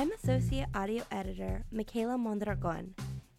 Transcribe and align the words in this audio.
I'm 0.00 0.12
Associate 0.12 0.64
Audio 0.74 1.04
Editor 1.10 1.66
Michaela 1.70 2.16
Mondragon, 2.16 2.94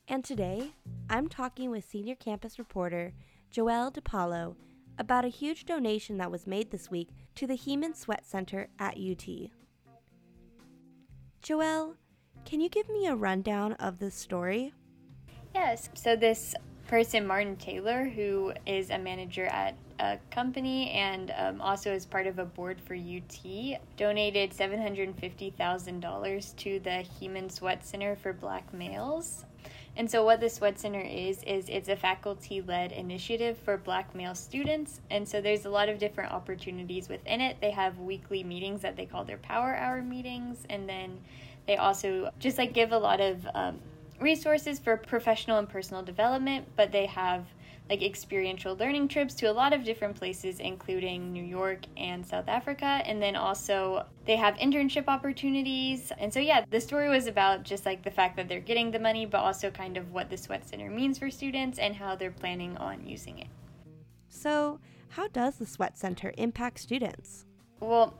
and 0.08 0.24
today 0.24 0.70
I'm 1.10 1.28
talking 1.28 1.72
with 1.72 1.90
Senior 1.90 2.14
Campus 2.14 2.60
Reporter 2.60 3.14
Joelle 3.52 3.92
DiPaolo 3.92 4.56
about 5.00 5.26
a 5.26 5.30
huge 5.30 5.66
donation 5.66 6.20
that 6.20 6.30
was 6.30 6.46
made 6.46 6.70
this 6.70 6.92
week 6.92 7.10
to 7.34 7.48
the 7.48 7.56
Heman 7.56 7.96
Sweatt 7.96 8.28
Center 8.28 8.68
at 8.78 8.96
UT. 8.96 9.28
Joelle, 11.42 11.96
can 12.46 12.62
you 12.62 12.70
give 12.70 12.90
me 12.90 13.08
a 13.08 13.16
rundown 13.16 13.74
of 13.74 13.98
this 13.98 14.14
story? 14.14 14.72
Yes. 15.56 15.90
So 15.96 16.16
this 16.16 16.54
person, 16.92 17.26
Martin 17.26 17.56
Taylor, 17.56 18.04
who 18.04 18.52
is 18.66 18.90
a 18.90 18.98
manager 18.98 19.46
at 19.46 19.78
a 20.02 20.18
company 20.30 20.92
and 20.92 21.34
um, 21.38 21.62
also 21.62 21.94
is 21.94 22.06
part 22.06 22.28
of 22.28 22.38
a 22.38 22.44
board 22.44 22.82
for 22.82 22.96
UT, 22.96 23.80
donated 23.96 24.52
$750,000 24.52 26.56
to 26.58 26.80
the 26.80 27.06
Heman 27.18 27.50
Sweatt 27.50 27.86
Center 27.86 28.18
for 28.18 28.34
Black 28.34 28.74
Males. 28.74 29.46
And 29.96 30.12
so, 30.12 30.26
what 30.26 30.42
the 30.42 30.50
Sweatt 30.50 30.78
Center 30.78 31.00
is, 31.00 31.42
is 31.44 31.70
it's 31.70 31.88
a 31.88 31.96
faculty 31.96 32.60
led 32.60 32.92
initiative 32.92 33.58
for 33.58 33.78
black 33.78 34.14
male 34.14 34.36
students. 34.36 35.00
And 35.10 35.26
so, 35.26 35.40
there's 35.40 35.64
a 35.64 35.70
lot 35.70 35.88
of 35.88 35.98
different 35.98 36.34
opportunities 36.34 37.08
within 37.08 37.40
it. 37.40 37.56
They 37.62 37.72
have 37.72 38.00
weekly 38.00 38.44
meetings 38.44 38.82
that 38.82 38.98
they 38.98 39.06
call 39.06 39.24
their 39.24 39.38
Power 39.38 39.76
Hour 39.76 40.02
meetings. 40.02 40.66
And 40.70 40.90
then 40.90 41.22
they 41.68 41.78
also 41.78 42.32
just 42.40 42.58
like 42.58 42.74
give 42.74 42.92
a 42.92 42.98
lot 42.98 43.22
of 43.22 43.48
um, 43.54 43.80
resources 44.22 44.80
for 44.80 44.96
professional 44.98 45.58
and 45.58 45.68
personal 45.68 46.04
development, 46.04 46.68
but 46.76 46.92
they 46.92 47.08
have 47.08 47.46
like 47.90 48.02
experiential 48.02 48.78
learning 48.78 49.10
trips 49.10 49.34
to 49.34 49.48
a 49.48 49.52
lot 49.52 49.74
of 49.74 49.84
different 49.84 50.16
places, 50.16 50.62
including 50.62 51.34
New 51.34 51.44
York 51.44 51.80
and 51.98 52.26
South 52.26 52.48
Africa. 52.48 53.02
And 53.06 53.22
then 53.22 53.36
also 53.36 54.06
they 54.26 54.38
have 54.38 54.56
internship 54.56 55.10
opportunities. 55.10 56.12
And 56.18 56.34
so, 56.34 56.40
yeah, 56.40 56.64
the 56.70 56.80
story 56.80 57.10
was 57.10 57.28
about 57.28 57.64
just 57.64 57.86
like 57.86 58.02
the 58.02 58.12
fact 58.12 58.38
that 58.38 58.48
they're 58.48 58.62
getting 58.62 58.92
the 58.92 59.00
money, 59.00 59.26
but 59.26 59.40
also 59.40 59.70
kind 59.70 59.98
of 59.98 60.14
what 60.14 60.30
the 60.30 60.38
Sweatt 60.38 60.70
Center 60.70 60.90
means 60.90 61.18
for 61.18 61.30
students 61.30 61.80
and 61.80 61.94
how 61.94 62.16
they're 62.16 62.32
planning 62.32 62.78
on 62.78 63.06
using 63.06 63.40
it. 63.40 63.48
So, 64.30 64.80
how 65.10 65.28
does 65.28 65.56
the 65.58 65.66
Sweatt 65.66 65.98
Center 65.98 66.34
impact 66.38 66.80
students? 66.80 67.46
Well, 67.82 68.14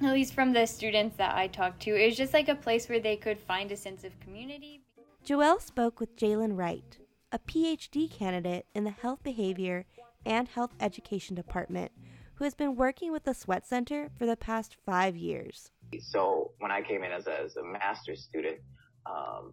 at 0.00 0.12
least 0.12 0.32
from 0.32 0.52
the 0.52 0.66
students 0.66 1.16
that 1.16 1.34
I 1.34 1.48
talked 1.48 1.82
to, 1.82 2.00
it 2.00 2.06
was 2.06 2.16
just 2.16 2.32
like 2.32 2.48
a 2.48 2.54
place 2.54 2.88
where 2.88 3.00
they 3.00 3.16
could 3.16 3.40
find 3.40 3.72
a 3.72 3.76
sense 3.76 4.04
of 4.04 4.18
community. 4.20 4.80
Joelle 5.24 5.60
spoke 5.60 6.00
with 6.00 6.16
Jalen 6.16 6.58
Wright, 6.58 6.98
a 7.30 7.38
PhD 7.38 8.10
candidate 8.10 8.66
in 8.74 8.82
the 8.82 8.90
Health 8.90 9.20
Behavior 9.22 9.86
and 10.26 10.48
Health 10.48 10.72
Education 10.80 11.36
Department, 11.36 11.92
who 12.34 12.44
has 12.44 12.54
been 12.54 12.74
working 12.74 13.12
with 13.12 13.22
the 13.22 13.32
Sweatt 13.32 13.64
Center 13.64 14.10
for 14.18 14.26
the 14.26 14.36
past 14.36 14.76
five 14.84 15.16
years. 15.16 15.70
So 16.00 16.50
when 16.58 16.72
I 16.72 16.82
came 16.82 17.04
in 17.04 17.12
as 17.12 17.28
a, 17.28 17.40
as 17.40 17.54
a 17.56 17.62
master's 17.62 18.24
student, 18.24 18.58
um, 19.06 19.52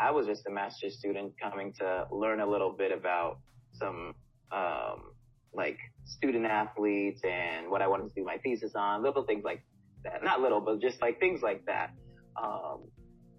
I 0.00 0.10
was 0.10 0.26
just 0.26 0.48
a 0.48 0.50
master's 0.50 0.98
student 0.98 1.34
coming 1.40 1.72
to 1.74 2.08
learn 2.10 2.40
a 2.40 2.46
little 2.46 2.72
bit 2.72 2.90
about 2.90 3.38
some 3.72 4.14
um, 4.50 5.12
like 5.54 5.78
student 6.06 6.44
athletes 6.44 7.20
and 7.22 7.70
what 7.70 7.82
I 7.82 7.86
wanted 7.86 8.08
to 8.08 8.14
do 8.16 8.24
my 8.24 8.38
thesis 8.38 8.72
on, 8.74 9.04
little 9.04 9.22
things 9.22 9.44
like 9.44 9.62
that. 10.02 10.24
Not 10.24 10.40
little, 10.40 10.60
but 10.60 10.80
just 10.80 11.00
like 11.00 11.20
things 11.20 11.40
like 11.40 11.64
that. 11.66 11.90
Um, 12.36 12.88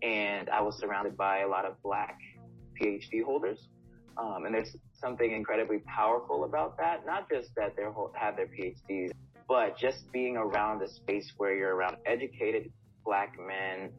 and 0.01 0.49
I 0.49 0.61
was 0.61 0.77
surrounded 0.79 1.17
by 1.17 1.39
a 1.39 1.47
lot 1.47 1.65
of 1.65 1.81
black 1.81 2.17
PhD 2.81 3.23
holders. 3.23 3.67
Um, 4.17 4.45
and 4.45 4.55
there's 4.55 4.75
something 4.93 5.31
incredibly 5.31 5.79
powerful 5.79 6.45
about 6.45 6.77
that. 6.77 7.05
Not 7.05 7.29
just 7.29 7.53
that 7.55 7.75
they 7.75 7.83
have 8.17 8.35
their 8.37 8.47
PhDs, 8.47 9.11
but 9.47 9.77
just 9.77 10.11
being 10.11 10.37
around 10.37 10.81
a 10.81 10.87
space 10.87 11.33
where 11.37 11.55
you're 11.55 11.75
around 11.75 11.97
educated 12.05 12.71
black 13.03 13.35
men 13.37 13.91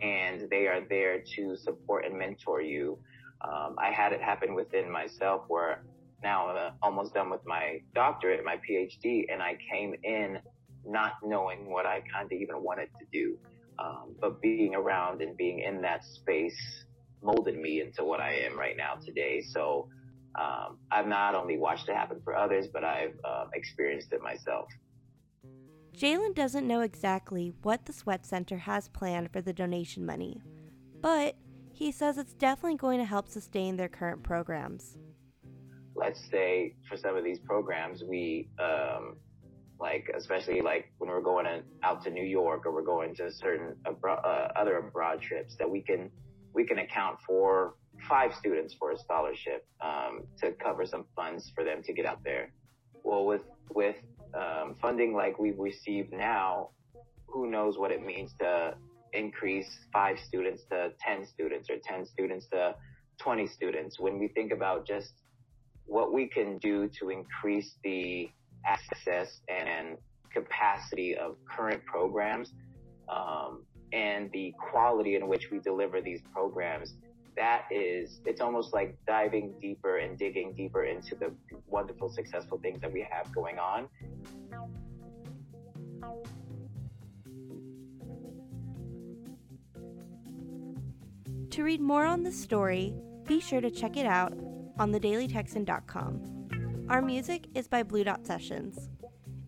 and 0.00 0.48
they 0.50 0.66
are 0.66 0.80
there 0.88 1.22
to 1.36 1.56
support 1.56 2.04
and 2.04 2.18
mentor 2.18 2.60
you. 2.60 2.98
Um, 3.42 3.76
I 3.78 3.92
had 3.92 4.12
it 4.12 4.22
happen 4.22 4.54
within 4.54 4.90
myself 4.90 5.42
where 5.48 5.84
now 6.22 6.48
I'm 6.48 6.56
uh, 6.56 6.70
almost 6.82 7.14
done 7.14 7.30
with 7.30 7.42
my 7.46 7.80
doctorate, 7.94 8.44
my 8.44 8.56
PhD, 8.68 9.26
and 9.30 9.42
I 9.42 9.58
came 9.70 9.94
in 10.02 10.38
not 10.86 11.12
knowing 11.22 11.70
what 11.70 11.86
I 11.86 12.02
kind 12.12 12.26
of 12.26 12.32
even 12.32 12.62
wanted 12.62 12.88
to 12.98 13.06
do. 13.12 13.38
Um, 13.78 14.14
but 14.20 14.40
being 14.40 14.74
around 14.74 15.20
and 15.20 15.36
being 15.36 15.60
in 15.60 15.80
that 15.82 16.04
space 16.04 16.84
molded 17.22 17.58
me 17.58 17.80
into 17.80 18.04
what 18.04 18.20
I 18.20 18.34
am 18.34 18.58
right 18.58 18.76
now 18.76 18.94
today. 18.94 19.40
So 19.40 19.88
um, 20.34 20.78
I've 20.90 21.06
not 21.06 21.34
only 21.34 21.58
watched 21.58 21.88
it 21.88 21.96
happen 21.96 22.20
for 22.22 22.36
others, 22.36 22.66
but 22.72 22.84
I've 22.84 23.18
uh, 23.24 23.46
experienced 23.54 24.12
it 24.12 24.22
myself. 24.22 24.68
Jalen 25.96 26.34
doesn't 26.34 26.66
know 26.66 26.80
exactly 26.80 27.52
what 27.62 27.86
the 27.86 27.92
Sweatt 27.92 28.26
Center 28.26 28.58
has 28.58 28.88
planned 28.88 29.30
for 29.32 29.40
the 29.40 29.52
donation 29.52 30.04
money, 30.04 30.40
but 31.00 31.36
he 31.72 31.92
says 31.92 32.18
it's 32.18 32.34
definitely 32.34 32.76
going 32.76 32.98
to 32.98 33.04
help 33.04 33.28
sustain 33.28 33.76
their 33.76 33.88
current 33.88 34.22
programs. 34.24 34.96
Let's 35.94 36.20
say 36.30 36.74
for 36.88 36.96
some 36.96 37.16
of 37.16 37.22
these 37.22 37.38
programs, 37.38 38.02
we 38.02 38.48
um, 38.58 39.16
like 39.84 40.10
especially 40.16 40.60
like 40.62 40.84
when 40.98 41.10
we're 41.10 41.28
going 41.32 41.46
out 41.82 42.02
to 42.04 42.10
New 42.10 42.28
York 42.40 42.64
or 42.64 42.72
we're 42.72 42.90
going 42.96 43.14
to 43.16 43.30
certain 43.30 43.76
uh, 43.86 44.48
other 44.60 44.78
abroad 44.78 45.20
trips 45.20 45.52
that 45.58 45.68
we 45.74 45.80
can 45.82 46.10
we 46.54 46.64
can 46.64 46.78
account 46.78 47.18
for 47.26 47.74
five 48.08 48.30
students 48.40 48.74
for 48.78 48.92
a 48.92 48.98
scholarship 48.98 49.66
um, 49.82 50.12
to 50.40 50.52
cover 50.52 50.86
some 50.86 51.04
funds 51.14 51.52
for 51.54 51.64
them 51.64 51.82
to 51.82 51.92
get 51.92 52.06
out 52.06 52.20
there. 52.24 52.50
Well, 53.02 53.26
with 53.26 53.42
with 53.74 53.96
um, 54.42 54.74
funding 54.80 55.12
like 55.22 55.38
we've 55.38 55.58
received 55.58 56.12
now, 56.12 56.70
who 57.26 57.50
knows 57.50 57.76
what 57.76 57.90
it 57.90 58.02
means 58.12 58.30
to 58.40 58.74
increase 59.12 59.70
five 59.92 60.16
students 60.28 60.62
to 60.70 60.92
10 60.98 61.26
students 61.26 61.68
or 61.70 61.76
10 61.84 62.06
students 62.06 62.46
to 62.52 62.74
20 63.20 63.46
students. 63.48 64.00
When 64.00 64.18
we 64.18 64.28
think 64.28 64.50
about 64.50 64.86
just 64.86 65.12
what 65.86 66.12
we 66.12 66.26
can 66.26 66.58
do 66.58 66.88
to 66.98 67.10
increase 67.10 67.70
the 67.84 68.30
access 68.66 69.40
and 69.48 69.96
capacity 70.32 71.16
of 71.16 71.36
current 71.48 71.84
programs 71.84 72.52
um, 73.08 73.64
and 73.92 74.30
the 74.32 74.52
quality 74.58 75.14
in 75.14 75.28
which 75.28 75.50
we 75.50 75.58
deliver 75.58 76.00
these 76.00 76.20
programs 76.32 76.94
that 77.36 77.64
is 77.70 78.20
it's 78.26 78.40
almost 78.40 78.72
like 78.72 78.96
diving 79.06 79.54
deeper 79.60 79.98
and 79.98 80.18
digging 80.18 80.54
deeper 80.54 80.84
into 80.84 81.14
the 81.14 81.32
wonderful 81.66 82.08
successful 82.08 82.58
things 82.58 82.80
that 82.80 82.92
we 82.92 83.06
have 83.10 83.32
going 83.32 83.58
on. 83.58 83.88
To 91.50 91.62
read 91.62 91.80
more 91.80 92.04
on 92.04 92.22
this 92.22 92.40
story 92.40 92.94
be 93.26 93.40
sure 93.40 93.60
to 93.60 93.70
check 93.70 93.96
it 93.96 94.06
out 94.06 94.34
on 94.78 94.92
thedailytexan.com 94.92 96.33
our 96.88 97.00
music 97.00 97.46
is 97.54 97.66
by 97.66 97.82
Blue 97.82 98.04
Dot 98.04 98.26
Sessions. 98.26 98.90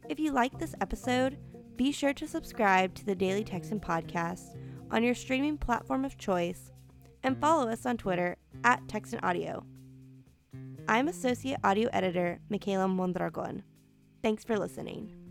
If 0.08 0.18
you 0.18 0.32
like 0.32 0.58
this 0.58 0.74
episode, 0.80 1.38
be 1.76 1.92
sure 1.92 2.14
to 2.14 2.26
subscribe 2.26 2.94
to 2.94 3.04
the 3.04 3.14
Daily 3.14 3.44
Texan 3.44 3.78
podcast 3.78 4.56
on 4.90 5.02
your 5.02 5.14
streaming 5.14 5.58
platform 5.58 6.04
of 6.04 6.16
choice 6.16 6.70
and 7.22 7.38
follow 7.38 7.68
us 7.68 7.84
on 7.84 7.98
Twitter 7.98 8.36
at 8.64 8.86
Texan 8.88 9.20
Audio. 9.22 9.64
I'm 10.88 11.08
Associate 11.08 11.58
Audio 11.62 11.90
Editor 11.92 12.38
Michaela 12.48 12.88
Mondragon. 12.88 13.62
Thanks 14.22 14.42
for 14.44 14.58
listening. 14.58 15.25